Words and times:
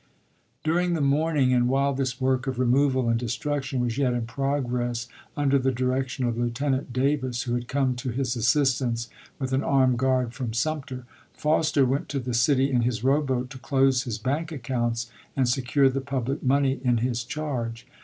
During 0.63 0.93
the 0.95 0.99
morning, 0.99 1.53
and 1.53 1.67
while 1.69 1.93
this 1.93 2.19
work 2.19 2.47
of 2.47 2.57
re 2.57 2.65
moval 2.65 3.11
and 3.11 3.19
destruction 3.19 3.81
was 3.81 3.99
yet 3.99 4.15
in 4.15 4.25
progress 4.25 5.07
under 5.37 5.59
the 5.59 5.71
direction 5.71 6.25
of 6.25 6.39
Lieutenant 6.39 6.91
Davis, 6.91 7.43
who 7.43 7.53
had 7.53 7.67
come 7.67 7.93
to 7.97 8.09
his 8.09 8.35
assistance 8.35 9.09
with 9.37 9.53
an 9.53 9.61
armed 9.63 9.99
guard 9.99 10.33
from 10.33 10.53
Sumter, 10.53 11.05
Foster 11.35 11.85
went 11.85 12.09
to 12.09 12.19
the 12.19 12.33
city 12.33 12.71
in 12.71 12.81
his 12.81 13.03
row 13.03 13.21
boat 13.21 13.51
to 13.51 13.59
close 13.59 14.01
his 14.05 14.17
bank 14.17 14.51
accounts 14.51 15.11
and 15.37 15.47
secure 15.47 15.87
the 15.87 16.01
public 16.01 16.41
money 16.41 16.79
in 16.83 16.97
his 16.97 17.23
charge. 17.23 17.85